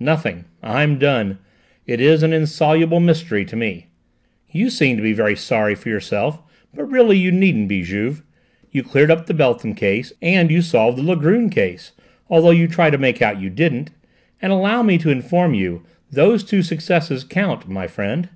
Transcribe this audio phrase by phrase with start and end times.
[0.00, 0.46] "Nothing.
[0.62, 1.36] I'm done.
[1.86, 3.88] It is an insoluble mystery to me."
[4.50, 6.40] "You seem to be very sorry for yourself,
[6.72, 8.22] but really you needn't be, Juve.
[8.70, 11.92] You cleared up the Beltham case, and you solved the Langrune case,
[12.30, 13.90] although you try to make out you didn't.
[14.40, 18.30] And allow me to inform you, those two successes count, my friend."